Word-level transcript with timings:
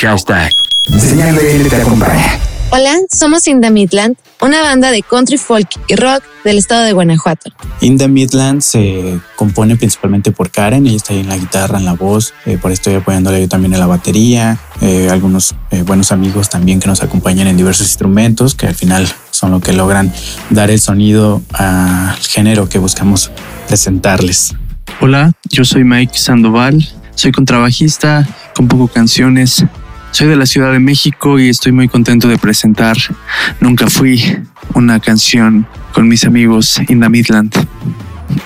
Hashtag. 0.00 0.52
Señal 0.96 1.34
BL 1.34 1.68
te 1.68 1.74
acompaña. 1.74 2.38
Hola, 2.70 2.94
somos 3.12 3.48
Inda 3.48 3.68
Midland, 3.70 4.16
una 4.40 4.62
banda 4.62 4.92
de 4.92 5.02
country 5.02 5.38
folk 5.38 5.68
y 5.88 5.96
rock 5.96 6.22
del 6.44 6.58
estado 6.58 6.84
de 6.84 6.92
Guanajuato. 6.92 7.50
Inda 7.80 8.06
Midland 8.06 8.60
se 8.60 9.18
compone 9.34 9.74
principalmente 9.74 10.30
por 10.30 10.50
Karen, 10.52 10.86
ella 10.86 10.96
está 10.96 11.14
ahí 11.14 11.20
en 11.20 11.28
la 11.28 11.36
guitarra, 11.36 11.78
en 11.78 11.84
la 11.84 11.94
voz, 11.94 12.32
eh, 12.46 12.58
por 12.58 12.70
estoy 12.70 12.94
apoyándole 12.94 13.40
yo 13.40 13.48
también 13.48 13.74
en 13.74 13.80
la 13.80 13.88
batería, 13.88 14.56
eh, 14.80 15.08
algunos 15.10 15.56
eh, 15.72 15.82
buenos 15.82 16.12
amigos 16.12 16.48
también 16.48 16.78
que 16.78 16.86
nos 16.86 17.02
acompañan 17.02 17.48
en 17.48 17.56
diversos 17.56 17.88
instrumentos 17.88 18.54
que 18.54 18.68
al 18.68 18.76
final 18.76 19.08
son 19.32 19.50
lo 19.50 19.58
que 19.60 19.72
logran 19.72 20.12
dar 20.50 20.70
el 20.70 20.78
sonido 20.78 21.42
al 21.54 22.14
género 22.18 22.68
que 22.68 22.78
buscamos 22.78 23.32
presentarles. 23.66 24.54
Hola, 25.00 25.32
yo 25.50 25.64
soy 25.64 25.82
Mike 25.82 26.16
Sandoval, 26.16 26.86
soy 27.16 27.32
contrabajista, 27.32 28.28
compongo 28.54 28.86
canciones, 28.86 29.64
soy 30.10 30.28
de 30.28 30.36
la 30.36 30.46
Ciudad 30.46 30.72
de 30.72 30.80
México 30.80 31.38
y 31.38 31.48
estoy 31.48 31.72
muy 31.72 31.88
contento 31.88 32.28
de 32.28 32.38
presentar 32.38 32.96
Nunca 33.60 33.88
Fui, 33.88 34.22
una 34.74 35.00
canción 35.00 35.66
con 35.92 36.08
mis 36.08 36.24
amigos 36.24 36.80
Inda 36.88 37.08
Midland. 37.08 37.54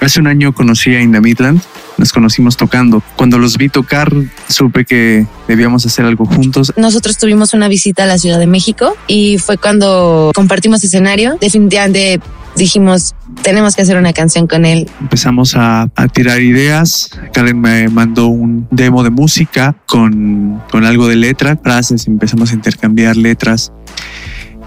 Hace 0.00 0.20
un 0.20 0.26
año 0.26 0.52
conocí 0.52 0.94
a 0.94 1.00
Inda 1.00 1.20
Midland, 1.20 1.60
nos 1.96 2.12
conocimos 2.12 2.56
tocando. 2.56 3.02
Cuando 3.16 3.38
los 3.38 3.56
vi 3.58 3.68
tocar, 3.68 4.12
supe 4.48 4.84
que 4.84 5.26
debíamos 5.46 5.84
hacer 5.86 6.04
algo 6.04 6.24
juntos. 6.26 6.72
Nosotros 6.76 7.18
tuvimos 7.18 7.54
una 7.54 7.68
visita 7.68 8.04
a 8.04 8.06
la 8.06 8.18
Ciudad 8.18 8.38
de 8.38 8.46
México 8.46 8.96
y 9.06 9.38
fue 9.38 9.58
cuando 9.58 10.32
compartimos 10.34 10.82
escenario. 10.84 11.36
Definitivamente 11.40 12.20
dijimos, 12.58 13.14
tenemos 13.42 13.74
que 13.74 13.82
hacer 13.82 13.96
una 13.96 14.12
canción 14.12 14.46
con 14.46 14.64
él. 14.64 14.90
Empezamos 15.00 15.56
a, 15.56 15.88
a 15.94 16.08
tirar 16.08 16.40
ideas. 16.40 17.10
Karen 17.32 17.60
me 17.60 17.88
mandó 17.88 18.26
un 18.26 18.68
demo 18.70 19.02
de 19.02 19.10
música 19.10 19.76
con, 19.86 20.62
con 20.70 20.84
algo 20.84 21.08
de 21.08 21.16
letra, 21.16 21.56
frases, 21.56 22.06
empezamos 22.06 22.50
a 22.50 22.54
intercambiar 22.54 23.16
letras 23.16 23.72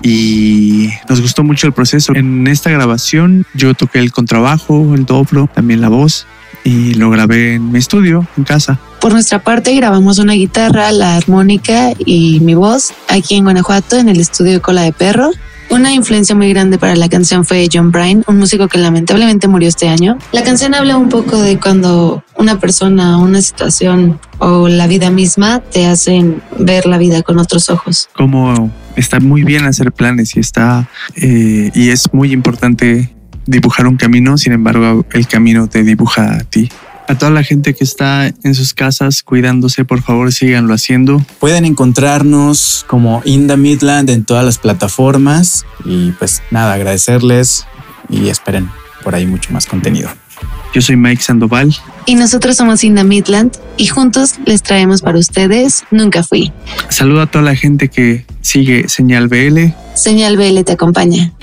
y 0.03 0.89
nos 1.09 1.21
gustó 1.21 1.43
mucho 1.43 1.67
el 1.67 1.73
proceso. 1.73 2.13
En 2.15 2.47
esta 2.47 2.69
grabación 2.69 3.45
yo 3.53 3.73
toqué 3.73 3.99
el 3.99 4.11
contrabajo, 4.11 4.95
el 4.95 5.05
dobro, 5.05 5.49
también 5.53 5.81
la 5.81 5.89
voz 5.89 6.25
y 6.63 6.93
lo 6.93 7.09
grabé 7.09 7.55
en 7.55 7.71
mi 7.71 7.79
estudio, 7.79 8.27
en 8.37 8.43
casa. 8.43 8.79
Por 8.99 9.13
nuestra 9.13 9.43
parte 9.43 9.75
grabamos 9.75 10.19
una 10.19 10.33
guitarra, 10.33 10.91
la 10.91 11.15
armónica 11.17 11.91
y 11.97 12.39
mi 12.41 12.53
voz 12.53 12.93
aquí 13.07 13.35
en 13.35 13.45
Guanajuato 13.45 13.97
en 13.97 14.09
el 14.09 14.19
estudio 14.19 14.61
Cola 14.61 14.83
de 14.83 14.93
Perro. 14.93 15.31
Una 15.71 15.93
influencia 15.93 16.35
muy 16.35 16.49
grande 16.49 16.77
para 16.77 16.97
la 16.97 17.07
canción 17.07 17.45
fue 17.45 17.69
John 17.71 17.91
Bryan, 17.91 18.25
un 18.27 18.37
músico 18.37 18.67
que 18.67 18.77
lamentablemente 18.77 19.47
murió 19.47 19.69
este 19.69 19.87
año. 19.87 20.17
La 20.33 20.43
canción 20.43 20.75
habla 20.75 20.97
un 20.97 21.07
poco 21.07 21.41
de 21.41 21.59
cuando 21.59 22.25
una 22.37 22.59
persona, 22.59 23.17
una 23.17 23.41
situación 23.41 24.19
o 24.39 24.67
la 24.67 24.85
vida 24.87 25.09
misma 25.09 25.61
te 25.61 25.85
hacen 25.85 26.41
ver 26.59 26.87
la 26.87 26.97
vida 26.97 27.21
con 27.23 27.39
otros 27.39 27.69
ojos. 27.69 28.09
Como 28.13 28.69
está 28.97 29.21
muy 29.21 29.43
bien 29.43 29.63
hacer 29.63 29.93
planes 29.93 30.35
y 30.35 30.41
está 30.41 30.89
eh, 31.15 31.71
y 31.73 31.89
es 31.89 32.13
muy 32.13 32.33
importante 32.33 33.09
dibujar 33.45 33.87
un 33.87 33.95
camino, 33.95 34.37
sin 34.37 34.51
embargo 34.51 35.05
el 35.13 35.25
camino 35.25 35.69
te 35.69 35.83
dibuja 35.83 36.35
a 36.35 36.43
ti. 36.43 36.69
A 37.11 37.17
toda 37.17 37.29
la 37.29 37.43
gente 37.43 37.73
que 37.73 37.83
está 37.83 38.27
en 38.41 38.55
sus 38.55 38.73
casas 38.73 39.21
cuidándose, 39.21 39.83
por 39.83 40.01
favor 40.01 40.31
síganlo 40.31 40.73
haciendo. 40.73 41.21
Pueden 41.41 41.65
encontrarnos 41.65 42.85
como 42.87 43.21
Inda 43.25 43.57
Midland 43.57 44.09
en 44.09 44.23
todas 44.23 44.45
las 44.45 44.59
plataformas 44.59 45.65
y 45.83 46.11
pues 46.11 46.41
nada, 46.51 46.73
agradecerles 46.73 47.65
y 48.07 48.29
esperen 48.29 48.69
por 49.03 49.13
ahí 49.13 49.25
mucho 49.25 49.51
más 49.51 49.65
contenido. 49.65 50.09
Yo 50.73 50.81
soy 50.81 50.95
Mike 50.95 51.21
Sandoval. 51.21 51.75
Y 52.05 52.15
nosotros 52.15 52.55
somos 52.55 52.81
Inda 52.81 53.03
Midland 53.03 53.57
y 53.75 53.87
juntos 53.87 54.35
les 54.45 54.63
traemos 54.63 55.01
para 55.01 55.19
ustedes 55.19 55.83
Nunca 55.91 56.23
Fui. 56.23 56.53
Saludo 56.87 57.23
a 57.23 57.27
toda 57.27 57.43
la 57.43 57.57
gente 57.57 57.89
que 57.89 58.25
sigue 58.39 58.87
Señal 58.87 59.27
BL. 59.27 59.73
Señal 59.95 60.37
BL 60.37 60.61
te 60.63 60.71
acompaña. 60.71 61.33